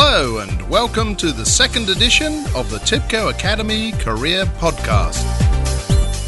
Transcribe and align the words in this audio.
Hello, 0.00 0.38
and 0.38 0.70
welcome 0.70 1.16
to 1.16 1.32
the 1.32 1.44
second 1.44 1.88
edition 1.88 2.44
of 2.54 2.70
the 2.70 2.78
TIBCO 2.78 3.30
Academy 3.30 3.90
Career 3.90 4.44
Podcast. 4.44 5.24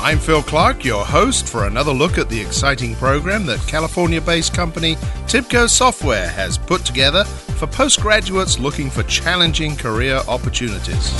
I'm 0.01 0.19
Phil 0.19 0.43
Clark, 0.43 0.85
your 0.85 1.05
host 1.05 1.49
for 1.49 1.69
another 1.69 1.93
look 1.93 2.19
at 2.19 2.29
the 2.29 2.41
exciting 2.41 2.97
program 2.97 3.47
that 3.47 3.65
California 3.69 4.21
based 4.21 4.53
company 4.55 4.97
TIBCO 5.29 5.71
Software 5.71 6.29
has 6.31 6.59
put 6.59 6.85
together 6.85 7.23
for 7.23 7.69
postgraduates 7.69 8.59
looking 8.59 8.91
for 8.91 9.05
challenging 9.05 9.77
career 9.77 10.17
opportunities. 10.27 11.13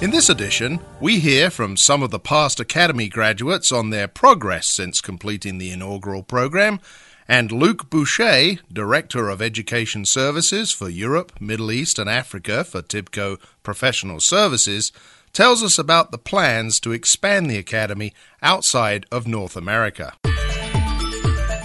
In 0.00 0.10
this 0.12 0.30
edition, 0.30 0.80
we 0.98 1.18
hear 1.18 1.50
from 1.50 1.76
some 1.76 2.02
of 2.02 2.10
the 2.10 2.18
past 2.18 2.58
Academy 2.58 3.10
graduates 3.10 3.70
on 3.70 3.90
their 3.90 4.08
progress 4.08 4.66
since 4.66 5.02
completing 5.02 5.58
the 5.58 5.72
inaugural 5.72 6.22
program 6.22 6.80
and 7.28 7.50
Luc 7.50 7.88
Boucher, 7.90 8.58
Director 8.72 9.28
of 9.28 9.40
Education 9.40 10.04
Services 10.04 10.72
for 10.72 10.88
Europe, 10.88 11.32
Middle 11.40 11.72
East, 11.72 11.98
and 11.98 12.08
Africa 12.08 12.64
for 12.64 12.82
TIBCO 12.82 13.38
Professional 13.62 14.20
Services, 14.20 14.92
tells 15.32 15.62
us 15.62 15.78
about 15.78 16.10
the 16.10 16.18
plans 16.18 16.78
to 16.80 16.92
expand 16.92 17.50
the 17.50 17.58
Academy 17.58 18.12
outside 18.42 19.06
of 19.10 19.26
North 19.26 19.56
America. 19.56 20.14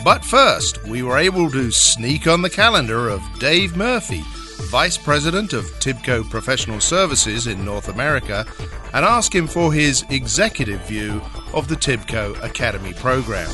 But 0.03 0.23
first, 0.23 0.83
we 0.85 1.03
were 1.03 1.17
able 1.17 1.51
to 1.51 1.71
sneak 1.71 2.25
on 2.25 2.41
the 2.41 2.49
calendar 2.49 3.09
of 3.09 3.21
Dave 3.39 3.75
Murphy, 3.75 4.23
Vice 4.69 4.97
President 4.97 5.53
of 5.53 5.65
TIBCO 5.79 6.29
Professional 6.29 6.79
Services 6.79 7.47
in 7.47 7.65
North 7.65 7.89
America, 7.89 8.45
and 8.93 9.05
ask 9.05 9.35
him 9.35 9.45
for 9.45 9.71
his 9.73 10.03
executive 10.09 10.81
view 10.87 11.21
of 11.53 11.67
the 11.67 11.75
TIBCO 11.75 12.41
Academy 12.43 12.93
program. 12.93 13.49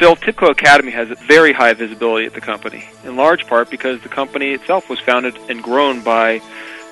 Phil, 0.00 0.16
TIBCO 0.16 0.48
Academy 0.48 0.92
has 0.92 1.08
very 1.28 1.52
high 1.52 1.74
visibility 1.74 2.24
at 2.24 2.32
the 2.32 2.40
company, 2.40 2.88
in 3.04 3.16
large 3.16 3.46
part 3.46 3.68
because 3.68 4.00
the 4.00 4.08
company 4.08 4.52
itself 4.52 4.88
was 4.88 4.98
founded 4.98 5.36
and 5.50 5.62
grown 5.62 6.00
by 6.00 6.40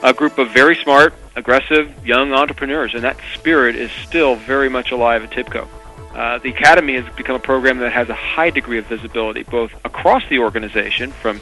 a 0.02 0.12
group 0.12 0.36
of 0.36 0.50
very 0.50 0.76
smart, 0.76 1.14
aggressive, 1.34 1.90
young 2.06 2.34
entrepreneurs, 2.34 2.92
and 2.92 3.02
that 3.04 3.16
spirit 3.32 3.76
is 3.76 3.90
still 4.06 4.36
very 4.36 4.68
much 4.68 4.90
alive 4.90 5.24
at 5.24 5.30
TIBCO. 5.30 5.66
Uh, 6.14 6.36
the 6.40 6.50
Academy 6.50 7.00
has 7.00 7.16
become 7.16 7.34
a 7.34 7.38
program 7.38 7.78
that 7.78 7.92
has 7.92 8.10
a 8.10 8.14
high 8.14 8.50
degree 8.50 8.76
of 8.76 8.84
visibility, 8.84 9.42
both 9.42 9.72
across 9.86 10.22
the 10.28 10.40
organization, 10.40 11.10
from 11.10 11.40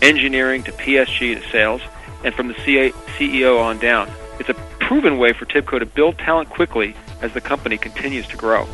engineering 0.00 0.62
to 0.62 0.70
PSG 0.70 1.42
to 1.42 1.50
sales, 1.50 1.82
and 2.22 2.32
from 2.32 2.46
the 2.46 2.54
CEO 2.54 3.60
on 3.60 3.80
down. 3.80 4.08
It's 4.38 4.50
a 4.50 4.54
proven 4.78 5.18
way 5.18 5.32
for 5.32 5.46
TIBCO 5.46 5.80
to 5.80 5.86
build 5.86 6.16
talent 6.18 6.48
quickly 6.48 6.94
as 7.22 7.32
the 7.34 7.40
company 7.40 7.76
continues 7.76 8.28
to 8.28 8.36
grow. 8.36 8.68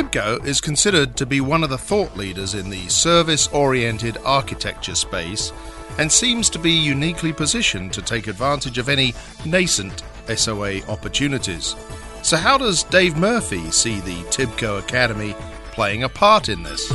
TIBCO 0.00 0.46
is 0.46 0.62
considered 0.62 1.14
to 1.18 1.26
be 1.26 1.42
one 1.42 1.62
of 1.62 1.68
the 1.68 1.76
thought 1.76 2.16
leaders 2.16 2.54
in 2.54 2.70
the 2.70 2.88
service 2.88 3.48
oriented 3.48 4.16
architecture 4.24 4.94
space 4.94 5.52
and 5.98 6.10
seems 6.10 6.48
to 6.48 6.58
be 6.58 6.70
uniquely 6.70 7.34
positioned 7.34 7.92
to 7.92 8.00
take 8.00 8.26
advantage 8.26 8.78
of 8.78 8.88
any 8.88 9.14
nascent 9.44 10.02
SOA 10.34 10.80
opportunities. 10.88 11.76
So, 12.22 12.38
how 12.38 12.56
does 12.56 12.82
Dave 12.84 13.18
Murphy 13.18 13.70
see 13.70 14.00
the 14.00 14.22
TIBCO 14.30 14.78
Academy 14.78 15.34
playing 15.72 16.02
a 16.02 16.08
part 16.08 16.48
in 16.48 16.62
this? 16.62 16.88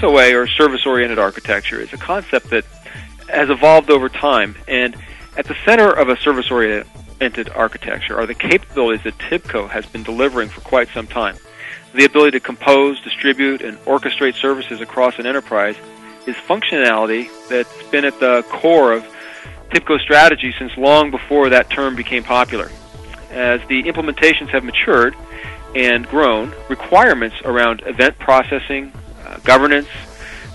SOA, 0.00 0.34
or 0.34 0.48
service 0.48 0.84
oriented 0.84 1.20
architecture, 1.20 1.80
is 1.80 1.92
a 1.92 1.96
concept 1.96 2.50
that 2.50 2.64
has 3.28 3.50
evolved 3.50 3.88
over 3.88 4.08
time, 4.08 4.56
and 4.66 4.96
at 5.36 5.46
the 5.46 5.54
center 5.64 5.92
of 5.92 6.08
a 6.08 6.16
service 6.16 6.50
oriented 6.50 6.88
architecture 7.54 8.18
are 8.18 8.26
the 8.26 8.34
capabilities 8.34 9.04
that 9.04 9.18
TIBCO 9.18 9.70
has 9.70 9.86
been 9.86 10.02
delivering 10.02 10.48
for 10.48 10.60
quite 10.60 10.88
some 10.88 11.06
time. 11.06 11.36
The 11.94 12.04
ability 12.04 12.32
to 12.32 12.40
compose, 12.40 13.00
distribute, 13.02 13.62
and 13.62 13.78
orchestrate 13.84 14.34
services 14.34 14.80
across 14.80 15.18
an 15.18 15.26
enterprise 15.26 15.76
is 16.26 16.36
functionality 16.36 17.28
that's 17.48 17.82
been 17.84 18.04
at 18.04 18.18
the 18.20 18.44
core 18.48 18.92
of 18.92 19.04
TIBCO 19.70 20.00
strategy 20.00 20.54
since 20.58 20.76
long 20.76 21.10
before 21.10 21.48
that 21.50 21.70
term 21.70 21.96
became 21.96 22.22
popular. 22.22 22.70
As 23.30 23.60
the 23.68 23.82
implementations 23.84 24.48
have 24.48 24.64
matured 24.64 25.16
and 25.74 26.06
grown, 26.08 26.52
requirements 26.68 27.36
around 27.44 27.82
event 27.86 28.18
processing, 28.18 28.92
uh, 29.24 29.38
governance, 29.38 29.88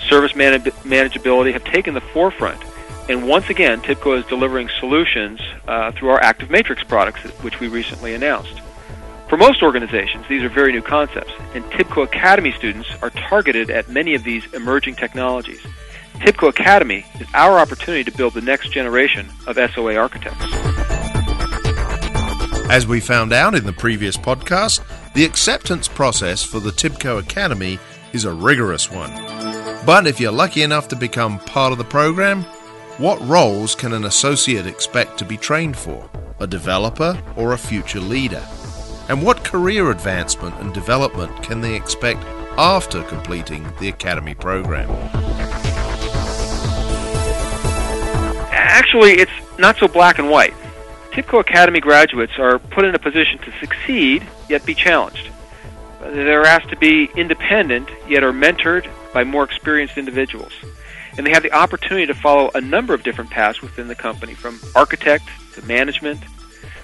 service 0.07 0.35
man- 0.35 0.61
manageability 0.61 1.53
have 1.53 1.63
taken 1.65 1.93
the 1.93 2.01
forefront 2.01 2.61
and 3.09 3.27
once 3.27 3.49
again, 3.49 3.81
TIBCO 3.81 4.19
is 4.19 4.25
delivering 4.27 4.69
solutions 4.79 5.41
uh, 5.67 5.91
through 5.91 6.09
our 6.09 6.21
Active 6.21 6.51
Matrix 6.51 6.83
products, 6.83 7.21
which 7.41 7.59
we 7.59 7.67
recently 7.67 8.13
announced. 8.13 8.61
For 9.29 9.35
most 9.35 9.63
organizations, 9.63 10.25
these 10.29 10.43
are 10.43 10.49
very 10.49 10.71
new 10.71 10.83
concepts, 10.83 11.33
and 11.55 11.63
TIBCO 11.65 12.03
Academy 12.03 12.51
students 12.51 12.87
are 13.01 13.09
targeted 13.09 13.71
at 13.71 13.89
many 13.89 14.13
of 14.13 14.23
these 14.23 14.45
emerging 14.53 14.95
technologies. 14.95 15.59
TIBCO 16.19 16.49
Academy 16.49 17.03
is 17.19 17.27
our 17.33 17.57
opportunity 17.57 18.03
to 18.03 18.15
build 18.15 18.35
the 18.35 18.41
next 18.41 18.71
generation 18.71 19.27
of 19.47 19.55
SOA 19.55 19.95
architects. 19.95 20.45
As 22.69 22.85
we 22.85 22.99
found 22.99 23.33
out 23.33 23.55
in 23.55 23.65
the 23.65 23.73
previous 23.73 24.17
podcast, 24.17 24.83
the 25.15 25.25
acceptance 25.25 25.87
process 25.87 26.43
for 26.43 26.59
the 26.59 26.69
TIBCO 26.69 27.17
Academy 27.17 27.79
is 28.13 28.25
a 28.25 28.33
rigorous 28.33 28.91
one. 28.91 29.11
But 29.83 30.05
if 30.05 30.19
you're 30.19 30.31
lucky 30.31 30.61
enough 30.61 30.87
to 30.89 30.95
become 30.95 31.39
part 31.39 31.71
of 31.71 31.79
the 31.79 31.83
program, 31.83 32.45
what 32.99 33.25
roles 33.25 33.75
can 33.75 33.93
an 33.93 34.03
associate 34.03 34.67
expect 34.67 35.17
to 35.17 35.23
be 35.23 35.37
trained 35.37 35.77
for? 35.77 36.09
A 36.41 36.45
developer 36.47 37.17
or 37.37 37.53
a 37.53 37.57
future 37.57 38.01
leader? 38.01 38.45
And 39.07 39.23
what 39.23 39.41
career 39.41 39.89
advancement 39.89 40.53
and 40.59 40.73
development 40.73 41.41
can 41.41 41.61
they 41.61 41.75
expect 41.75 42.21
after 42.57 43.01
completing 43.03 43.65
the 43.79 43.87
Academy 43.87 44.35
program? 44.35 44.89
Actually, 48.51 49.11
it's 49.11 49.31
not 49.57 49.77
so 49.77 49.87
black 49.87 50.19
and 50.19 50.29
white. 50.29 50.53
TIBCO 51.11 51.39
Academy 51.39 51.79
graduates 51.79 52.33
are 52.37 52.59
put 52.59 52.83
in 52.83 52.95
a 52.95 52.99
position 52.99 53.39
to 53.39 53.51
succeed, 53.61 54.27
yet 54.49 54.65
be 54.65 54.75
challenged. 54.75 55.29
They're 56.01 56.45
asked 56.45 56.69
to 56.69 56.77
be 56.77 57.09
independent, 57.15 57.89
yet 58.09 58.25
are 58.25 58.33
mentored 58.33 58.89
by 59.13 59.23
more 59.23 59.45
experienced 59.45 59.97
individuals 59.97 60.51
and 61.17 61.25
they 61.25 61.31
have 61.31 61.43
the 61.43 61.51
opportunity 61.51 62.05
to 62.05 62.13
follow 62.13 62.51
a 62.53 62.61
number 62.61 62.93
of 62.93 63.03
different 63.03 63.29
paths 63.29 63.61
within 63.61 63.87
the 63.87 63.95
company, 63.95 64.33
from 64.33 64.59
architect 64.75 65.25
to 65.53 65.65
management 65.65 66.21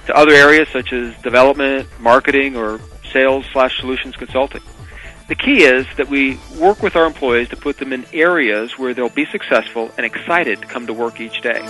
to 0.07 0.15
other 0.15 0.33
areas 0.33 0.67
such 0.71 0.93
as 0.93 1.15
development, 1.21 1.87
marketing, 1.99 2.55
or 2.55 2.79
sales 3.11 3.45
slash 3.51 3.79
solutions 3.79 4.15
consulting. 4.15 4.61
The 5.27 5.35
key 5.35 5.63
is 5.63 5.87
that 5.97 6.07
we 6.07 6.37
work 6.59 6.83
with 6.83 6.95
our 6.95 7.05
employees 7.05 7.49
to 7.49 7.55
put 7.55 7.77
them 7.77 7.91
in 7.91 8.05
areas 8.13 8.77
where 8.77 8.93
they'll 8.93 9.09
be 9.09 9.25
successful 9.25 9.91
and 9.97 10.05
excited 10.05 10.61
to 10.61 10.67
come 10.67 10.85
to 10.85 10.93
work 10.93 11.19
each 11.19 11.41
day. 11.41 11.61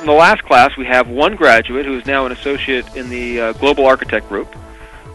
In 0.00 0.06
the 0.06 0.14
last 0.14 0.42
class, 0.44 0.76
we 0.76 0.86
have 0.86 1.08
one 1.08 1.36
graduate 1.36 1.84
who 1.84 1.98
is 1.98 2.06
now 2.06 2.24
an 2.24 2.32
associate 2.32 2.96
in 2.96 3.10
the 3.10 3.40
uh, 3.40 3.52
Global 3.52 3.86
Architect 3.86 4.28
Group, 4.28 4.52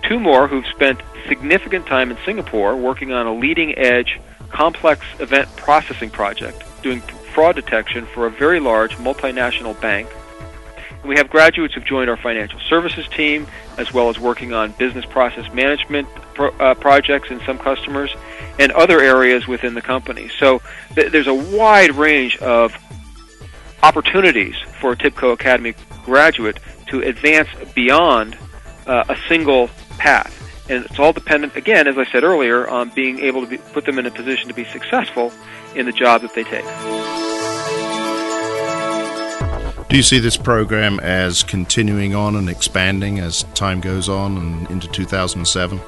two 0.03 0.19
more 0.19 0.47
who've 0.47 0.65
spent 0.67 1.01
significant 1.27 1.85
time 1.85 2.11
in 2.11 2.17
Singapore 2.25 2.75
working 2.75 3.11
on 3.11 3.27
a 3.27 3.33
leading 3.33 3.77
edge 3.77 4.19
complex 4.49 5.05
event 5.19 5.53
processing 5.55 6.09
project, 6.09 6.63
doing 6.81 7.01
fraud 7.33 7.55
detection 7.55 8.05
for 8.05 8.25
a 8.25 8.31
very 8.31 8.59
large 8.59 8.95
multinational 8.97 9.79
bank. 9.79 10.09
We 11.05 11.15
have 11.17 11.29
graduates 11.29 11.73
who've 11.75 11.85
joined 11.85 12.09
our 12.09 12.17
financial 12.17 12.59
services 12.61 13.07
team, 13.09 13.47
as 13.77 13.93
well 13.93 14.09
as 14.09 14.19
working 14.19 14.53
on 14.53 14.71
business 14.73 15.05
process 15.05 15.51
management 15.53 16.07
pro- 16.33 16.51
uh, 16.57 16.73
projects 16.75 17.29
in 17.29 17.39
some 17.41 17.57
customers, 17.57 18.13
and 18.59 18.71
other 18.71 18.99
areas 18.99 19.47
within 19.47 19.73
the 19.73 19.81
company. 19.81 20.29
So 20.39 20.61
th- 20.95 21.11
there's 21.11 21.27
a 21.27 21.33
wide 21.33 21.95
range 21.95 22.37
of 22.37 22.75
opportunities 23.83 24.55
for 24.81 24.93
a 24.93 24.97
TIBCO 24.97 25.33
Academy 25.33 25.75
graduate 26.03 26.59
to 26.87 27.01
advance 27.01 27.49
beyond 27.75 28.37
uh, 28.87 29.03
a 29.09 29.17
single 29.29 29.69
path. 29.97 30.33
And 30.69 30.85
it's 30.85 30.99
all 30.99 31.13
dependent, 31.13 31.55
again, 31.55 31.87
as 31.87 31.97
I 31.97 32.05
said 32.05 32.23
earlier, 32.23 32.67
on 32.67 32.89
being 32.89 33.19
able 33.19 33.41
to 33.41 33.47
be, 33.47 33.57
put 33.57 33.85
them 33.85 33.99
in 33.99 34.05
a 34.05 34.11
position 34.11 34.47
to 34.49 34.53
be 34.53 34.65
successful 34.65 35.31
in 35.75 35.85
the 35.85 35.93
job 35.93 36.21
that 36.21 36.33
they 36.35 36.43
take. 36.43 36.65
Do 39.89 39.95
you 39.95 40.03
see 40.03 40.19
this 40.19 40.35
program 40.35 40.99
as 40.99 41.43
continuing 41.43 42.13
on 42.13 42.35
and 42.35 42.49
expanding 42.49 43.19
as 43.19 43.43
time 43.53 43.79
goes 43.79 44.09
on 44.09 44.37
and 44.37 44.69
into 44.69 44.87
2007? 44.89 45.79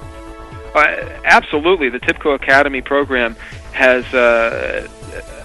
Uh, 0.74 1.20
absolutely. 1.26 1.90
The 1.90 2.00
TIBCO 2.00 2.36
Academy 2.36 2.82
program 2.82 3.36
has, 3.74 4.06
uh, 4.14 4.88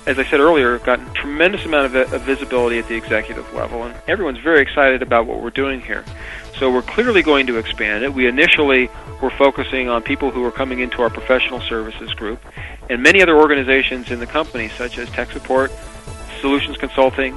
as 0.06 0.18
I 0.18 0.24
said 0.24 0.40
earlier, 0.40 0.78
gotten 0.80 1.12
tremendous 1.14 1.64
amount 1.64 1.94
of, 1.94 2.12
of 2.12 2.22
visibility 2.22 2.78
at 2.78 2.88
the 2.88 2.94
executive 2.94 3.52
level, 3.54 3.84
and 3.84 3.96
everyone's 4.06 4.38
very 4.38 4.60
excited 4.60 5.02
about 5.02 5.26
what 5.26 5.42
we're 5.42 5.50
doing 5.50 5.80
here. 5.80 6.04
So 6.58 6.70
we're 6.70 6.82
clearly 6.82 7.22
going 7.22 7.46
to 7.46 7.56
expand 7.56 8.04
it. 8.04 8.12
We 8.12 8.26
initially 8.26 8.90
were 9.22 9.30
focusing 9.30 9.88
on 9.88 10.02
people 10.02 10.30
who 10.30 10.44
are 10.44 10.52
coming 10.52 10.80
into 10.80 11.00
our 11.00 11.10
professional 11.10 11.60
services 11.60 12.12
group, 12.12 12.40
and 12.90 13.02
many 13.02 13.22
other 13.22 13.36
organizations 13.36 14.10
in 14.10 14.20
the 14.20 14.26
company, 14.26 14.68
such 14.68 14.98
as 14.98 15.08
tech 15.10 15.30
support, 15.30 15.72
solutions 16.40 16.76
consulting, 16.76 17.36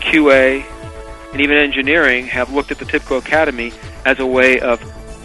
QA, 0.00 0.64
and 1.32 1.40
even 1.40 1.56
engineering 1.56 2.26
have 2.26 2.52
looked 2.52 2.70
at 2.70 2.78
the 2.78 2.84
TIBCO 2.84 3.18
Academy 3.18 3.72
as 4.04 4.18
a 4.18 4.26
way 4.26 4.60
of 4.60 4.80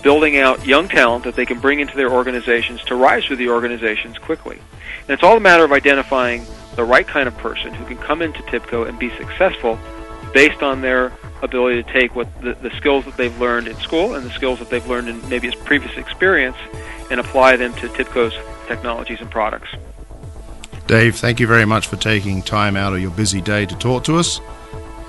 building 0.05 0.37
out 0.37 0.63
young 0.67 0.87
talent 0.87 1.23
that 1.23 1.35
they 1.35 1.47
can 1.47 1.59
bring 1.59 1.79
into 1.79 1.97
their 1.97 2.11
organizations 2.11 2.79
to 2.83 2.93
rise 2.93 3.25
through 3.25 3.37
the 3.37 3.49
organizations 3.49 4.19
quickly. 4.19 4.55
And 5.01 5.09
it's 5.09 5.23
all 5.23 5.35
a 5.35 5.39
matter 5.39 5.63
of 5.63 5.71
identifying 5.71 6.45
the 6.75 6.83
right 6.83 7.07
kind 7.07 7.27
of 7.27 7.35
person 7.37 7.73
who 7.73 7.83
can 7.85 7.97
come 7.97 8.21
into 8.21 8.39
TIBCO 8.43 8.87
and 8.87 8.99
be 8.99 9.09
successful 9.17 9.79
based 10.31 10.61
on 10.61 10.81
their 10.81 11.11
ability 11.41 11.81
to 11.81 11.91
take 11.91 12.15
what 12.15 12.27
the, 12.43 12.53
the 12.53 12.69
skills 12.77 13.03
that 13.05 13.17
they've 13.17 13.35
learned 13.39 13.67
in 13.67 13.75
school 13.77 14.13
and 14.13 14.23
the 14.23 14.29
skills 14.29 14.59
that 14.59 14.69
they've 14.69 14.85
learned 14.85 15.09
in 15.09 15.27
maybe 15.27 15.47
his 15.47 15.55
previous 15.55 15.97
experience 15.97 16.57
and 17.09 17.19
apply 17.19 17.55
them 17.55 17.73
to 17.73 17.87
TIBCO's 17.87 18.35
technologies 18.67 19.21
and 19.21 19.31
products. 19.31 19.69
Dave, 20.85 21.15
thank 21.15 21.39
you 21.39 21.47
very 21.47 21.65
much 21.65 21.87
for 21.87 21.95
taking 21.95 22.43
time 22.43 22.77
out 22.77 22.93
of 22.93 23.01
your 23.01 23.09
busy 23.09 23.41
day 23.41 23.65
to 23.65 23.75
talk 23.77 24.03
to 24.03 24.17
us, 24.17 24.39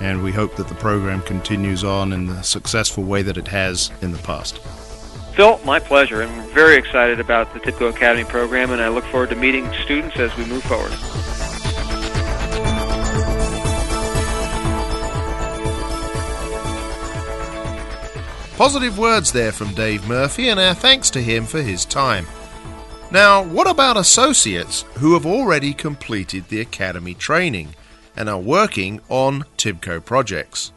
and 0.01 0.23
we 0.23 0.31
hope 0.31 0.55
that 0.55 0.67
the 0.67 0.75
program 0.75 1.21
continues 1.21 1.83
on 1.83 2.13
in 2.13 2.25
the 2.25 2.41
successful 2.41 3.03
way 3.03 3.21
that 3.21 3.37
it 3.37 3.47
has 3.49 3.91
in 4.01 4.11
the 4.11 4.17
past. 4.17 4.59
Phil, 5.37 5.59
my 5.63 5.77
pleasure. 5.79 6.23
I'm 6.23 6.47
very 6.47 6.77
excited 6.77 7.19
about 7.19 7.53
the 7.53 7.59
TIBCO 7.59 7.91
Academy 7.91 8.23
program, 8.23 8.71
and 8.71 8.81
I 8.81 8.87
look 8.87 9.03
forward 9.05 9.29
to 9.29 9.35
meeting 9.35 9.71
students 9.83 10.17
as 10.17 10.35
we 10.35 10.43
move 10.45 10.63
forward. 10.63 10.91
Positive 18.57 18.97
words 18.97 19.31
there 19.31 19.51
from 19.51 19.75
Dave 19.75 20.07
Murphy, 20.07 20.49
and 20.49 20.59
our 20.59 20.73
thanks 20.73 21.11
to 21.11 21.21
him 21.21 21.45
for 21.45 21.61
his 21.61 21.85
time. 21.85 22.25
Now, 23.11 23.43
what 23.43 23.69
about 23.69 23.95
associates 23.95 24.85
who 24.95 25.13
have 25.13 25.27
already 25.27 25.71
completed 25.71 26.49
the 26.49 26.61
academy 26.61 27.13
training 27.13 27.75
and 28.15 28.27
are 28.27 28.39
working 28.39 29.01
on 29.07 29.45
TIBCO 29.57 30.03
projects? 30.03 30.71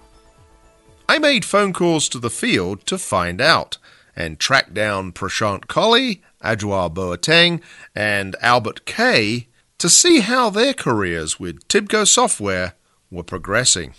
I 1.08 1.18
made 1.18 1.46
phone 1.46 1.72
calls 1.72 2.10
to 2.10 2.18
the 2.18 2.28
field 2.28 2.84
to 2.84 2.98
find 2.98 3.40
out 3.40 3.78
and 4.16 4.38
tracked 4.38 4.74
down 4.74 5.12
Prashant 5.12 5.66
Colley, 5.66 6.22
Adjoa 6.42 6.92
Boateng, 6.92 7.60
and 7.94 8.36
Albert 8.40 8.84
Kay 8.84 9.48
to 9.78 9.88
see 9.88 10.20
how 10.20 10.50
their 10.50 10.74
careers 10.74 11.40
with 11.40 11.66
TIBCO 11.68 12.06
software 12.06 12.74
were 13.10 13.22
progressing. 13.22 13.94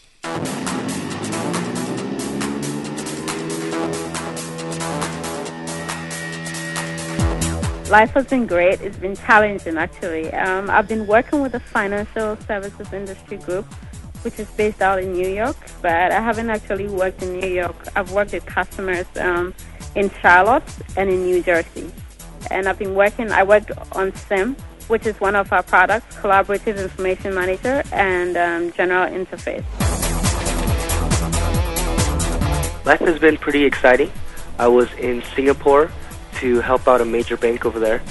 Life 7.90 8.12
has 8.12 8.26
been 8.28 8.48
great. 8.48 8.80
It's 8.80 8.96
been 8.96 9.18
challenging, 9.18 9.78
actually. 9.78 10.32
Um, 10.34 10.70
I've 10.70 10.88
been 10.88 11.08
working 11.08 11.42
with 11.42 11.56
a 11.56 11.60
financial 11.60 12.38
services 12.48 12.94
industry 12.94 13.36
group, 13.36 13.66
which 14.22 14.40
is 14.40 14.50
based 14.52 14.82
out 14.82 15.04
in 15.04 15.12
New 15.12 15.28
York, 15.28 15.58
but 15.82 16.14
I 16.14 16.22
haven't 16.22 16.50
actually 16.50 16.88
worked 16.88 17.22
in 17.22 17.38
New 17.38 17.50
York. 17.50 17.76
I've 17.96 18.14
worked 18.14 18.32
with 18.32 18.46
customers 18.46 19.08
um, 19.20 19.54
in 19.96 20.10
Charlotte 20.22 20.64
and 20.98 21.10
in 21.10 21.24
New 21.26 21.44
Jersey. 21.44 21.92
And 22.50 22.68
I've 22.68 22.80
been 22.80 22.96
working, 22.96 23.32
I 23.32 23.44
worked 23.44 23.72
on 23.94 24.12
CIM, 24.12 24.60
which 24.88 25.06
is 25.06 25.20
one 25.20 25.36
of 25.36 25.52
our 25.54 25.64
products, 25.64 26.16
Collaborative 26.18 26.82
Information 26.82 27.34
Manager 27.34 27.84
and 27.92 28.36
um, 28.38 28.72
General 28.74 29.10
Interface. 29.12 29.64
Life 32.86 33.00
has 33.00 33.20
been 33.20 33.38
pretty 33.38 33.64
exciting. 33.64 34.12
I 34.58 34.68
was 34.68 34.92
in 34.94 35.24
Singapore 35.36 35.92
to 36.40 36.62
help 36.62 36.88
out 36.88 37.02
a 37.02 37.06
major 37.06 37.38
bank 37.38 37.66
over 37.66 37.80
there. 37.80 38.02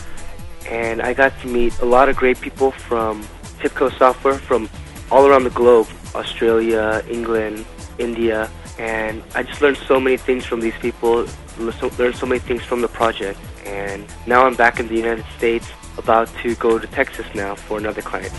And 0.69 1.03
I 1.03 1.13
got 1.15 1.39
to 1.41 1.49
meet 1.49 1.77
a 1.81 1.85
lot 1.85 2.09
of 2.09 2.17
great 2.17 2.41
people 2.41 2.71
from 2.71 3.23
TIBCO 3.59 3.99
software 3.99 4.39
from 4.39 4.71
all 5.11 5.27
around 5.27 5.45
the 5.45 5.51
globe 5.51 5.89
Australia, 6.15 7.03
England, 7.09 7.65
India. 7.99 8.51
And 8.81 9.23
I 9.35 9.43
just 9.43 9.61
learned 9.61 9.77
so 9.77 10.01
many 10.01 10.17
things 10.17 10.47
from 10.47 10.61
these 10.61 10.77
people, 10.79 11.27
learned 11.59 12.17
so 12.17 12.25
many 12.25 12.39
things 12.39 12.63
from 12.63 12.81
the 12.81 12.89
project. 12.89 13.39
And 13.67 14.07
now 14.27 14.47
I'm 14.47 14.55
back 14.55 14.81
in 14.81 14.89
the 14.89 14.95
United 14.95 15.27
States, 15.37 15.69
about 15.99 16.29
to 16.39 16.55
go 16.55 16.79
to 16.79 16.87
Texas 16.87 17.27
now 17.35 17.55
for 17.55 17.77
another 17.77 18.01
client. 18.01 18.33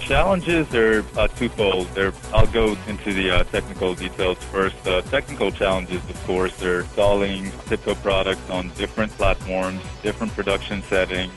Challenges 0.00 0.72
are 0.72 1.04
uh, 1.18 1.26
twofold. 1.26 1.88
They're, 1.94 2.12
I'll 2.32 2.46
go 2.46 2.76
into 2.86 3.12
the 3.12 3.38
uh, 3.38 3.44
technical 3.44 3.96
details 3.96 4.38
first. 4.44 4.86
Uh, 4.86 5.00
technical 5.02 5.50
challenges, 5.50 5.96
of 6.08 6.24
course, 6.26 6.62
are 6.62 6.82
installing 6.82 7.46
TIBCO 7.66 8.00
products 8.02 8.48
on 8.50 8.68
different 8.76 9.10
platforms, 9.12 9.82
different 10.04 10.32
production 10.34 10.80
settings. 10.82 11.32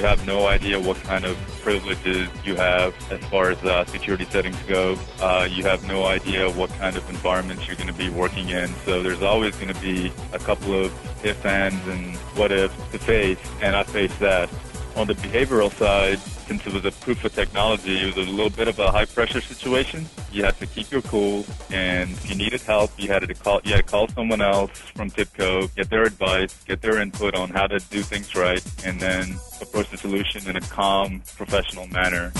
You 0.00 0.06
have 0.06 0.26
no 0.26 0.46
idea 0.46 0.80
what 0.80 0.96
kind 1.02 1.26
of 1.26 1.36
privileges 1.60 2.26
you 2.42 2.56
have 2.56 2.94
as 3.12 3.22
far 3.26 3.50
as 3.50 3.62
uh, 3.62 3.84
security 3.84 4.24
settings 4.24 4.56
go. 4.62 4.98
Uh, 5.20 5.46
you 5.50 5.62
have 5.64 5.86
no 5.86 6.06
idea 6.06 6.48
what 6.48 6.70
kind 6.78 6.96
of 6.96 7.06
environments 7.10 7.66
you're 7.66 7.76
going 7.76 7.86
to 7.86 7.92
be 7.92 8.08
working 8.08 8.48
in. 8.48 8.68
So 8.86 9.02
there's 9.02 9.20
always 9.20 9.54
going 9.56 9.74
to 9.74 9.78
be 9.82 10.10
a 10.32 10.38
couple 10.38 10.72
of 10.72 10.90
if 11.22 11.44
ands 11.44 11.86
and 11.86 12.16
what 12.34 12.50
ifs 12.50 12.74
to 12.92 12.98
face, 12.98 13.38
and 13.60 13.76
I 13.76 13.82
face 13.82 14.16
that. 14.20 14.48
On 15.00 15.06
the 15.06 15.14
behavioral 15.14 15.72
side, 15.72 16.18
since 16.18 16.66
it 16.66 16.74
was 16.74 16.84
a 16.84 16.92
proof 16.92 17.24
of 17.24 17.34
technology, 17.34 18.06
it 18.06 18.14
was 18.14 18.28
a 18.28 18.30
little 18.30 18.50
bit 18.50 18.68
of 18.68 18.78
a 18.78 18.92
high 18.92 19.06
pressure 19.06 19.40
situation. 19.40 20.04
You 20.30 20.44
had 20.44 20.58
to 20.58 20.66
keep 20.66 20.90
your 20.90 21.00
cool, 21.00 21.46
and 21.70 22.10
if 22.10 22.28
you 22.28 22.36
needed 22.36 22.60
help, 22.60 22.90
you 22.98 23.08
had 23.08 23.26
to 23.26 23.32
call. 23.32 23.62
You 23.64 23.76
had 23.76 23.86
to 23.86 23.90
call 23.90 24.08
someone 24.08 24.42
else 24.42 24.72
from 24.94 25.10
TIBCO, 25.10 25.74
get 25.74 25.88
their 25.88 26.02
advice, 26.02 26.54
get 26.64 26.82
their 26.82 27.00
input 27.00 27.34
on 27.34 27.48
how 27.48 27.66
to 27.66 27.78
do 27.78 28.02
things 28.02 28.34
right, 28.34 28.62
and 28.84 29.00
then 29.00 29.38
approach 29.62 29.88
the 29.88 29.96
solution 29.96 30.46
in 30.50 30.56
a 30.56 30.60
calm, 30.60 31.22
professional 31.34 31.86
manner. 31.86 32.30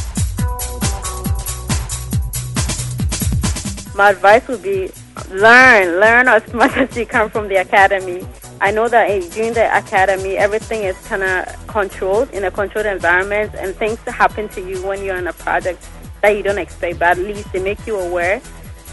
My 3.97 4.11
advice 4.11 4.47
would 4.49 4.63
be 4.63 4.91
learn, 5.31 5.99
learn 5.99 6.29
as 6.29 6.53
much 6.53 6.77
as 6.77 6.95
you 6.95 7.07
can 7.07 7.31
from 7.31 7.49
the 7.49 7.57
academy. 7.57 8.21
I 8.63 8.71
know 8.71 8.89
that 8.89 9.31
during 9.33 9.55
the 9.55 9.75
academy, 9.77 10.37
everything 10.37 10.83
is 10.83 10.97
kind 11.07 11.23
of 11.23 11.67
controlled 11.67 12.31
in 12.31 12.45
a 12.45 12.51
controlled 12.51 12.87
environment, 12.87 13.55
and 13.55 13.75
things 13.75 13.99
happen 14.01 14.49
to 14.51 14.61
you 14.61 14.87
when 14.87 15.03
you're 15.03 15.17
on 15.17 15.29
a 15.29 15.33
project 15.33 15.89
that 16.21 16.37
you 16.37 16.43
don't 16.43 16.59
expect. 16.59 16.99
But 16.99 17.17
at 17.17 17.19
least 17.19 17.51
they 17.53 17.63
make 17.63 17.87
you 17.87 17.99
aware 17.99 18.43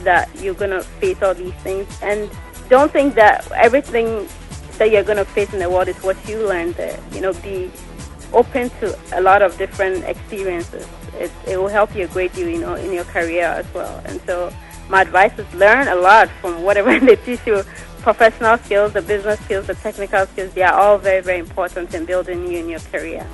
that 0.03 0.29
you're 0.41 0.53
gonna 0.53 0.83
face 0.83 1.21
all 1.21 1.33
these 1.33 1.53
things, 1.55 1.85
and 2.01 2.29
don't 2.69 2.93
think 2.93 3.15
that 3.15 3.51
everything 3.51 4.27
that 4.77 4.89
you're 4.89 5.03
gonna 5.03 5.25
face 5.25 5.51
in 5.51 5.59
the 5.59 5.69
world 5.69 5.89
is 5.89 5.97
what 5.97 6.15
you 6.29 6.47
learned 6.47 6.75
there. 6.75 6.97
You 7.11 7.19
know, 7.19 7.33
be 7.33 7.69
open 8.31 8.69
to 8.79 8.97
a 9.13 9.21
lot 9.21 9.41
of 9.41 9.57
different 9.57 10.05
experiences. 10.05 10.87
It, 11.15 11.31
it 11.45 11.57
will 11.57 11.67
help 11.67 11.93
you 11.93 12.05
a 12.05 12.07
great 12.07 12.33
deal, 12.33 12.47
you 12.47 12.59
know, 12.59 12.75
in 12.75 12.93
your 12.93 13.03
career 13.05 13.45
as 13.45 13.65
well. 13.73 14.01
And 14.05 14.21
so, 14.21 14.53
my 14.87 15.01
advice 15.01 15.37
is 15.37 15.53
learn 15.53 15.89
a 15.89 15.95
lot 15.95 16.29
from 16.39 16.63
whatever 16.63 16.97
they 17.05 17.17
teach 17.17 17.45
you 17.45 17.63
professional 18.07 18.57
skills, 18.59 18.93
the 18.93 19.01
business 19.01 19.37
skills, 19.41 19.67
the 19.67 19.75
technical 19.75 20.25
skills, 20.27 20.53
they 20.53 20.61
are 20.61 20.73
all 20.73 20.97
very, 20.97 21.21
very 21.21 21.39
important 21.39 21.93
in 21.93 22.05
building 22.05 22.49
you 22.49 22.59
in 22.59 22.69
your 22.69 22.79
career. 22.79 23.27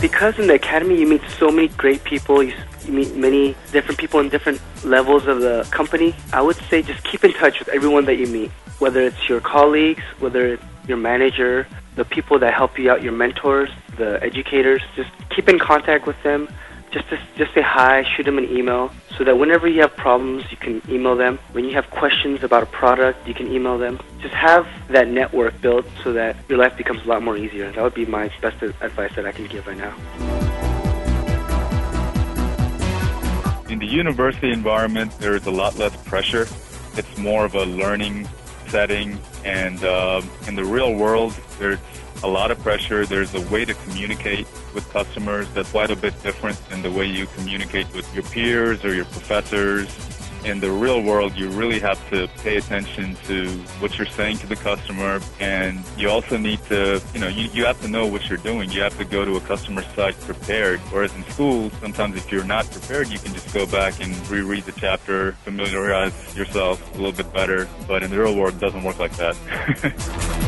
Because 0.00 0.38
in 0.38 0.46
the 0.46 0.54
academy 0.54 0.98
you 0.98 1.06
meet 1.06 1.20
so 1.38 1.50
many 1.50 1.68
great 1.68 2.02
people, 2.04 2.42
you, 2.42 2.54
meet 2.88 3.14
many 3.16 3.54
different 3.70 4.00
people 4.00 4.18
in 4.20 4.30
different 4.30 4.62
levels 4.82 5.26
of 5.26 5.42
the 5.42 5.68
company, 5.70 6.14
I 6.32 6.40
would 6.40 6.56
say 6.70 6.80
just 6.80 7.04
keep 7.04 7.22
in 7.22 7.34
touch 7.34 7.58
with 7.58 7.68
everyone 7.68 8.06
that 8.06 8.16
you 8.16 8.28
meet, 8.28 8.50
whether 8.78 9.02
it's 9.02 9.28
your 9.28 9.42
colleagues, 9.42 10.04
whether 10.20 10.54
it's 10.54 10.64
your 10.88 10.96
manager, 10.96 11.66
the 11.96 12.06
people 12.06 12.38
that 12.38 12.54
help 12.54 12.78
you 12.78 12.90
out, 12.90 13.02
your 13.02 13.12
mentors, 13.12 13.68
the 13.98 14.22
educators, 14.22 14.80
just 14.94 15.10
keep 15.28 15.50
in 15.50 15.58
contact 15.58 16.06
with 16.06 16.16
them 16.22 16.48
just 16.96 17.10
to, 17.10 17.18
just 17.36 17.52
say 17.52 17.60
hi, 17.60 18.02
shoot 18.02 18.24
them 18.24 18.38
an 18.38 18.48
email, 18.48 18.90
so 19.18 19.24
that 19.24 19.38
whenever 19.38 19.68
you 19.68 19.82
have 19.82 19.94
problems, 19.96 20.44
you 20.50 20.56
can 20.56 20.80
email 20.88 21.14
them. 21.14 21.38
When 21.52 21.66
you 21.66 21.72
have 21.74 21.90
questions 21.90 22.42
about 22.42 22.62
a 22.62 22.66
product, 22.66 23.28
you 23.28 23.34
can 23.34 23.52
email 23.52 23.76
them. 23.76 24.00
Just 24.22 24.32
have 24.32 24.66
that 24.88 25.06
network 25.08 25.60
built 25.60 25.84
so 26.02 26.14
that 26.14 26.36
your 26.48 26.56
life 26.56 26.74
becomes 26.78 27.04
a 27.04 27.08
lot 27.08 27.22
more 27.22 27.36
easier. 27.36 27.70
That 27.70 27.82
would 27.82 27.92
be 27.92 28.06
my 28.06 28.32
best 28.40 28.62
advice 28.62 29.14
that 29.14 29.26
I 29.26 29.32
can 29.32 29.46
give 29.46 29.66
right 29.66 29.76
now. 29.76 29.94
In 33.68 33.78
the 33.78 33.86
university 33.86 34.50
environment, 34.50 35.18
there 35.18 35.36
is 35.36 35.44
a 35.44 35.50
lot 35.50 35.76
less 35.76 35.94
pressure. 36.04 36.46
It's 36.96 37.18
more 37.18 37.44
of 37.44 37.54
a 37.54 37.66
learning 37.66 38.26
setting, 38.68 39.18
and 39.44 39.84
uh, 39.84 40.22
in 40.48 40.54
the 40.54 40.64
real 40.64 40.94
world, 40.94 41.34
there's 41.58 41.78
a 42.22 42.28
lot 42.28 42.50
of 42.50 42.58
pressure. 42.60 43.06
There's 43.06 43.34
a 43.34 43.40
way 43.48 43.64
to 43.64 43.74
communicate 43.74 44.46
with 44.74 44.88
customers 44.90 45.48
that's 45.54 45.70
quite 45.70 45.90
a 45.90 45.96
bit 45.96 46.20
different 46.22 46.56
than 46.68 46.82
the 46.82 46.90
way 46.90 47.06
you 47.06 47.26
communicate 47.26 47.92
with 47.94 48.12
your 48.14 48.24
peers 48.24 48.84
or 48.84 48.94
your 48.94 49.04
professors. 49.06 49.88
In 50.44 50.60
the 50.60 50.70
real 50.70 51.02
world, 51.02 51.36
you 51.36 51.48
really 51.48 51.80
have 51.80 51.98
to 52.10 52.28
pay 52.38 52.56
attention 52.56 53.16
to 53.24 53.48
what 53.80 53.98
you're 53.98 54.06
saying 54.06 54.38
to 54.38 54.46
the 54.46 54.54
customer, 54.54 55.20
and 55.40 55.82
you 55.96 56.08
also 56.08 56.36
need 56.36 56.62
to, 56.66 57.02
you 57.12 57.18
know, 57.18 57.26
you, 57.26 57.48
you 57.52 57.64
have 57.64 57.80
to 57.80 57.88
know 57.88 58.06
what 58.06 58.28
you're 58.28 58.38
doing. 58.38 58.70
You 58.70 58.82
have 58.82 58.96
to 58.98 59.04
go 59.04 59.24
to 59.24 59.36
a 59.36 59.40
customer 59.40 59.82
site 59.96 60.18
prepared. 60.20 60.78
Whereas 60.92 61.12
in 61.16 61.24
school, 61.30 61.70
sometimes 61.80 62.16
if 62.16 62.30
you're 62.30 62.44
not 62.44 62.70
prepared, 62.70 63.08
you 63.08 63.18
can 63.18 63.32
just 63.34 63.52
go 63.52 63.66
back 63.66 64.00
and 64.00 64.14
reread 64.28 64.64
the 64.64 64.72
chapter, 64.72 65.32
familiarize 65.42 66.36
yourself 66.36 66.94
a 66.94 66.96
little 66.96 67.12
bit 67.12 67.32
better. 67.32 67.68
But 67.88 68.04
in 68.04 68.10
the 68.10 68.18
real 68.20 68.36
world, 68.36 68.54
it 68.54 68.60
doesn't 68.60 68.84
work 68.84 69.00
like 69.00 69.16
that. 69.16 70.42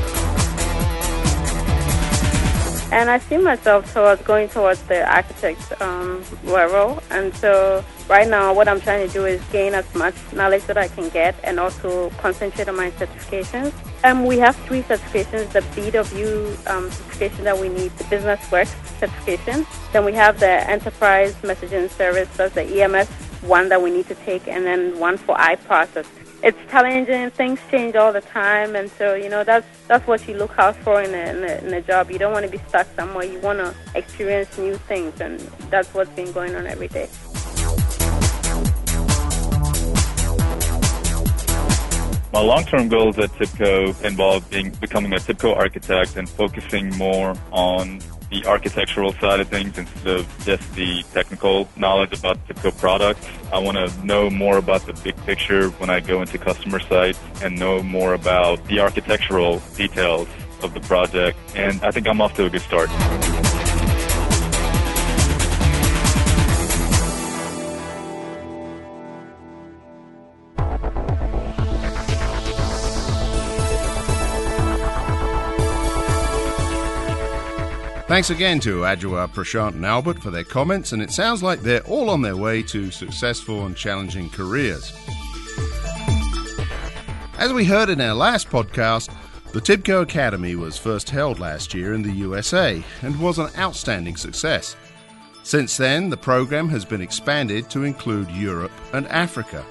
And 2.90 3.11
I 3.11 3.18
see 3.18 3.37
myself 3.37 3.92
towards 3.92 4.23
going 4.23 4.49
towards 4.49 4.83
the 4.85 5.07
architect 5.07 5.80
um, 5.83 6.25
level. 6.45 7.02
And 7.11 7.35
so 7.35 7.85
right 8.09 8.26
now, 8.26 8.54
what 8.54 8.66
I'm 8.66 8.80
trying 8.80 9.07
to 9.07 9.12
do 9.12 9.26
is 9.26 9.42
gain 9.52 9.75
as 9.75 9.95
much 9.95 10.14
knowledge 10.33 10.64
that 10.64 10.78
I 10.78 10.88
can 10.88 11.11
get 11.11 11.35
and 11.45 11.61
also 11.61 12.11
concentrate 12.18 12.68
on 12.68 12.76
my 12.76 12.90
certifications. 12.92 13.73
Um, 14.04 14.25
we 14.25 14.38
have 14.38 14.57
three 14.66 14.83
certifications, 14.83 15.52
the 15.52 15.61
BW 15.61 16.66
um, 16.71 16.90
certification 16.90 17.45
that 17.45 17.59
we 17.59 17.68
need, 17.68 17.90
the 17.99 18.04
Business 18.04 18.50
Works 18.50 18.75
certification. 18.99 19.66
Then 19.92 20.04
we 20.04 20.14
have 20.14 20.40
the 20.40 20.49
Enterprise 20.71 21.35
Messaging 21.42 21.90
Service, 21.90 22.28
that's 22.37 22.54
the 22.54 22.62
EMS 22.62 23.09
one 23.42 23.68
that 23.68 23.80
we 23.80 23.90
need 23.90 24.07
to 24.09 24.14
take, 24.14 24.49
and 24.49 24.64
then 24.64 24.99
one 24.99 25.16
for 25.16 25.37
iProcess 25.37 26.07
it's 26.42 26.59
challenging. 26.71 27.30
Things 27.30 27.61
change 27.71 27.97
all 27.97 28.12
the 28.12 28.21
time, 28.21 28.76
and 28.76 28.90
so 28.90 29.14
you 29.14 29.28
know 29.28 29.45
that's 29.45 29.66
that's 29.87 30.07
what 30.07 30.26
you 30.28 30.37
look 30.37 30.59
out 30.59 30.76
for 30.76 31.02
in 31.02 31.14
a, 31.14 31.30
in 31.30 31.45
a, 31.45 31.66
in 31.66 31.75
a 31.75 31.80
job. 31.80 32.11
You 32.11 32.18
don't 32.18 32.33
want 32.33 32.45
to 32.47 32.50
be 32.50 32.59
stuck 32.68 32.87
somewhere. 32.95 33.25
You 33.25 33.40
want 33.40 33.59
to 33.59 33.75
experience 33.95 34.57
new 34.59 34.76
things, 34.76 35.21
and 35.21 35.40
that's 35.71 35.92
what's 35.95 36.11
been 36.11 36.33
going 36.33 36.54
on 36.54 36.66
every 36.66 36.88
day. 36.88 37.09
My 42.30 42.40
long-term 42.40 42.88
goals 42.88 43.18
at 43.18 43.30
TIBCO 43.30 44.04
involve 44.04 44.49
being 44.50 44.71
becoming 44.80 45.12
a 45.14 45.16
TIBCO 45.16 45.57
architect 45.57 46.16
and 46.16 46.28
focusing 46.28 46.97
more 46.97 47.35
on 47.50 48.00
the 48.31 48.45
architectural 48.47 49.13
side 49.15 49.41
of 49.41 49.49
things 49.49 49.79
instead 49.79 50.07
of 50.07 50.45
just 50.45 50.75
the 50.75 51.03
technical 51.13 51.69
knowledge 51.77 52.19
about 52.19 52.37
TIBCO 52.47 52.79
products. 52.79 53.27
I 53.53 53.59
want 53.59 53.77
to 53.77 54.07
know 54.07 54.29
more 54.29 54.59
about 54.59 54.83
the 54.83 54.93
big 54.93 55.17
picture 55.25 55.71
when 55.71 55.91
I 55.91 56.01
go 56.01 56.21
into 56.21 56.39
customer 56.39 56.81
sites 56.81 57.19
and 57.43 57.59
know 57.59 57.83
more 57.83 58.15
about 58.15 58.65
the 58.67 58.81
architectural 58.81 59.61
details 59.77 60.29
of 60.63 60.75
the 60.75 60.81
project. 60.81 61.39
And 61.55 61.83
I 61.83 61.91
think 61.91 62.07
I'm 62.07 62.21
off 62.21 62.35
to 62.35 62.47
a 62.47 62.51
good 62.51 62.63
start. 62.63 62.89
Thanks 78.09 78.31
again 78.31 78.59
to 78.61 78.85
Adjoa, 78.85 79.29
Prashant, 79.29 79.75
and 79.75 79.85
Albert 79.85 80.23
for 80.23 80.31
their 80.31 80.43
comments, 80.43 80.93
and 80.93 81.03
it 81.03 81.11
sounds 81.11 81.43
like 81.43 81.61
they're 81.61 81.87
all 81.87 82.09
on 82.09 82.23
their 82.23 82.38
way 82.38 82.62
to 82.62 82.91
successful 82.91 83.67
and 83.67 83.77
challenging 83.77 84.31
careers. 84.31 84.95
As 87.37 87.53
we 87.53 87.67
heard 87.67 87.91
in 87.91 88.00
our 88.00 88.15
last 88.15 88.49
podcast, 88.49 89.15
the 89.53 89.61
TIBCO 89.61 90.00
Academy 90.00 90.57
was 90.57 90.79
first 90.79 91.11
held 91.11 91.38
last 91.38 91.75
year 91.75 91.93
in 91.93 92.00
the 92.00 92.12
USA 92.12 92.83
and 93.03 93.21
was 93.21 93.38
an 93.38 93.50
outstanding 93.59 94.17
success. 94.17 94.75
Since 95.43 95.77
then, 95.77 96.09
the 96.09 96.17
program 96.17 96.71
has 96.71 96.87
been 96.87 97.03
expanded 97.03 97.69
to 97.69 97.85
include 97.85 98.31
Europe 98.31 98.73
and 98.95 99.07
Africa. 99.09 99.62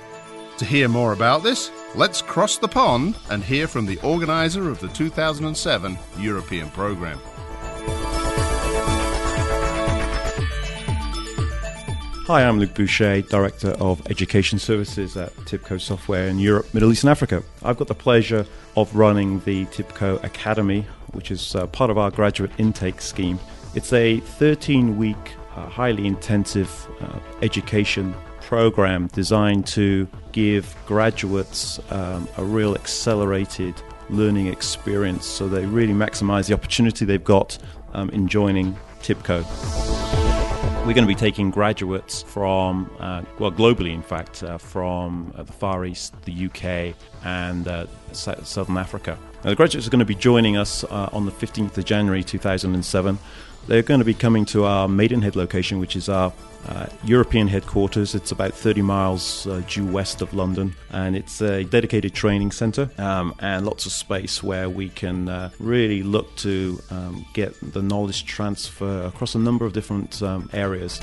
To 0.59 0.65
hear 0.65 0.87
more 0.87 1.13
about 1.13 1.41
this, 1.41 1.71
let's 1.95 2.21
cross 2.21 2.59
the 2.59 2.67
pond 2.67 3.17
and 3.31 3.43
hear 3.43 3.67
from 3.67 3.87
the 3.87 3.99
organizer 4.01 4.69
of 4.69 4.79
the 4.79 4.89
2007 4.89 5.97
European 6.19 6.69
program. 6.69 7.19
Hi, 12.27 12.43
I'm 12.43 12.59
Luc 12.59 12.73
Boucher, 12.73 13.21
Director 13.21 13.69
of 13.79 14.05
Education 14.11 14.59
Services 14.59 15.15
at 15.15 15.33
TIBCO 15.45 15.79
Software 15.79 16.27
in 16.27 16.39
Europe, 16.39 16.73
Middle 16.73 16.91
East, 16.91 17.03
and 17.03 17.09
Africa. 17.09 17.41
I've 17.63 17.77
got 17.77 17.87
the 17.87 17.95
pleasure 17.95 18.45
of 18.75 18.93
running 18.93 19.39
the 19.45 19.65
TIBCO 19.67 20.21
Academy, 20.25 20.81
which 21.13 21.31
is 21.31 21.55
uh, 21.55 21.67
part 21.67 21.89
of 21.89 21.97
our 21.97 22.11
graduate 22.11 22.51
intake 22.57 22.99
scheme. 22.99 23.39
It's 23.75 23.93
a 23.93 24.19
13 24.19 24.97
week, 24.97 25.15
uh, 25.55 25.69
highly 25.69 26.05
intensive 26.05 26.69
uh, 26.99 27.17
education 27.41 28.13
program 28.41 29.07
designed 29.13 29.65
to 29.67 30.05
give 30.33 30.75
graduates 30.85 31.79
um, 31.93 32.27
a 32.35 32.43
real 32.43 32.75
accelerated 32.75 33.73
learning 34.09 34.47
experience 34.47 35.25
so 35.25 35.47
they 35.47 35.65
really 35.65 35.93
maximize 35.93 36.49
the 36.49 36.53
opportunity 36.53 37.05
they've 37.05 37.23
got 37.23 37.57
um, 37.93 38.09
in 38.09 38.27
joining 38.27 38.75
TIBCO. 39.01 40.26
We're 40.87 40.93
going 40.93 41.03
to 41.03 41.13
be 41.13 41.15
taking 41.15 41.51
graduates 41.51 42.21
from, 42.21 42.89
uh, 43.01 43.23
well, 43.39 43.51
globally, 43.51 43.93
in 43.93 44.01
fact, 44.01 44.41
uh, 44.41 44.57
from 44.57 45.33
uh, 45.35 45.43
the 45.43 45.51
Far 45.51 45.83
East, 45.83 46.13
the 46.21 46.45
UK, 46.45 46.95
and 47.25 47.67
uh, 47.67 47.87
Southern 48.13 48.77
Africa. 48.77 49.19
Now, 49.43 49.49
the 49.49 49.57
graduates 49.57 49.85
are 49.85 49.89
going 49.89 49.99
to 49.99 50.05
be 50.05 50.15
joining 50.15 50.55
us 50.55 50.85
uh, 50.85 51.09
on 51.11 51.25
the 51.25 51.31
15th 51.33 51.77
of 51.77 51.83
January 51.83 52.23
2007. 52.23 53.19
They're 53.67 53.83
going 53.83 53.99
to 53.99 54.05
be 54.05 54.13
coming 54.13 54.45
to 54.45 54.63
our 54.63 54.87
Maidenhead 54.87 55.35
location, 55.35 55.79
which 55.79 55.97
is 55.97 56.07
our 56.07 56.31
uh, 56.69 56.87
European 57.03 57.49
headquarters. 57.49 58.15
It's 58.15 58.31
about 58.31 58.53
30 58.53 58.81
miles 58.81 59.45
uh, 59.45 59.61
due 59.67 59.85
west 59.85 60.21
of 60.21 60.33
London, 60.33 60.73
and 60.89 61.17
it's 61.17 61.41
a 61.41 61.65
dedicated 61.65 62.13
training 62.13 62.51
centre 62.51 62.89
um, 62.97 63.35
and 63.39 63.65
lots 63.65 63.85
of 63.85 63.91
space 63.91 64.41
where 64.41 64.69
we 64.69 64.87
can 64.87 65.27
uh, 65.27 65.49
really 65.59 66.01
look 66.01 66.33
to 66.37 66.81
um, 66.91 67.25
get 67.33 67.53
the 67.73 67.81
knowledge 67.81 68.25
transfer 68.25 69.03
across 69.03 69.35
a 69.35 69.39
number 69.39 69.65
of 69.65 69.73
different 69.73 70.21
um, 70.23 70.49
areas. 70.53 70.99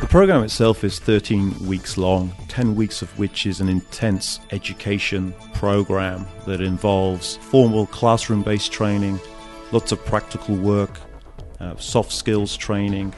The 0.00 0.08
program 0.08 0.42
itself 0.42 0.84
is 0.84 0.98
13 0.98 1.66
weeks 1.66 1.98
long, 1.98 2.32
10 2.48 2.74
weeks 2.74 3.02
of 3.02 3.18
which 3.18 3.44
is 3.44 3.60
an 3.60 3.68
intense 3.68 4.40
education 4.52 5.34
program 5.54 6.26
that 6.46 6.62
involves 6.62 7.36
formal 7.36 7.86
classroom 7.86 8.42
based 8.42 8.72
training, 8.72 9.20
lots 9.72 9.90
of 9.90 10.04
practical 10.04 10.54
work, 10.54 11.00
uh, 11.60 11.74
soft 11.76 12.12
skills 12.12 12.56
training, 12.56 13.12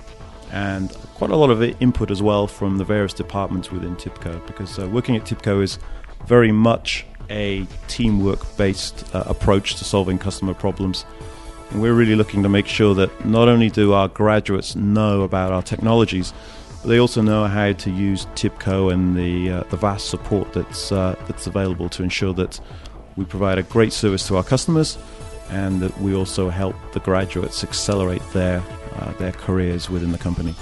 and 0.52 0.92
quite 1.14 1.30
a 1.30 1.36
lot 1.36 1.50
of 1.50 1.62
input 1.82 2.10
as 2.10 2.22
well 2.22 2.46
from 2.46 2.78
the 2.78 2.84
various 2.84 3.12
departments 3.12 3.72
within 3.72 3.96
TIBCO 3.96 4.46
because 4.46 4.78
uh, 4.78 4.88
working 4.88 5.16
at 5.16 5.24
TIBCO 5.24 5.62
is 5.62 5.78
very 6.26 6.52
much 6.52 7.04
a 7.30 7.66
teamwork 7.88 8.40
based 8.56 9.04
uh, 9.14 9.24
approach 9.26 9.76
to 9.76 9.84
solving 9.84 10.18
customer 10.18 10.54
problems. 10.54 11.04
And 11.70 11.82
we're 11.82 11.94
really 11.94 12.14
looking 12.14 12.42
to 12.44 12.48
make 12.48 12.66
sure 12.66 12.94
that 12.94 13.24
not 13.24 13.48
only 13.48 13.68
do 13.68 13.94
our 13.94 14.06
graduates 14.08 14.76
know 14.76 15.22
about 15.22 15.50
our 15.50 15.62
technologies, 15.62 16.32
but 16.82 16.88
they 16.88 16.98
also 16.98 17.20
know 17.20 17.46
how 17.46 17.72
to 17.72 17.90
use 17.90 18.26
TIBCO 18.36 18.92
and 18.92 19.16
the, 19.16 19.50
uh, 19.50 19.62
the 19.70 19.76
vast 19.76 20.08
support 20.08 20.52
that's, 20.52 20.92
uh, 20.92 21.16
that's 21.26 21.46
available 21.46 21.88
to 21.88 22.02
ensure 22.02 22.34
that 22.34 22.60
we 23.16 23.24
provide 23.24 23.58
a 23.58 23.62
great 23.62 23.92
service 23.92 24.26
to 24.28 24.36
our 24.36 24.44
customers 24.44 24.98
and 25.54 25.80
that 25.80 25.98
we 26.00 26.14
also 26.14 26.50
help 26.50 26.74
the 26.92 27.00
graduates 27.00 27.62
accelerate 27.62 28.22
their, 28.32 28.60
uh, 28.96 29.12
their 29.12 29.30
careers 29.30 29.88
within 29.88 30.10
the 30.10 30.18
company. 30.18 30.52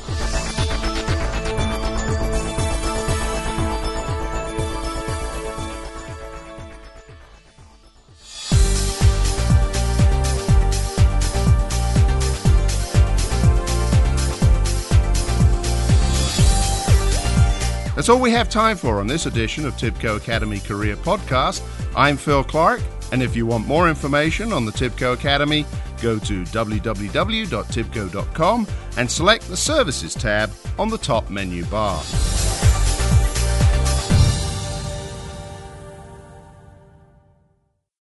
That's 17.97 18.09
all 18.09 18.21
we 18.21 18.33
have 18.33 18.51
time 18.51 18.77
for 18.77 18.99
on 18.99 19.07
this 19.07 19.27
edition 19.27 19.65
of 19.65 19.75
TIBCO 19.75 20.17
Academy 20.17 20.59
Career 20.59 20.97
Podcast. 20.97 21.63
I'm 21.97 22.17
Phil 22.17 22.45
Clark. 22.45 22.83
And 23.13 23.23
if 23.23 23.37
you 23.37 23.47
want 23.47 23.67
more 23.67 23.89
information 23.89 24.53
on 24.53 24.65
the 24.65 24.73
TIBCO 24.73 25.13
Academy, 25.13 25.65
go 26.01 26.19
to 26.19 26.43
www.tibco.com 26.43 28.67
and 28.97 29.11
select 29.11 29.49
the 29.49 29.57
Services 29.57 30.15
tab 30.15 30.51
on 30.79 30.89
the 30.89 30.99
top 30.99 31.31
menu 31.31 31.65
bar. 31.67 32.03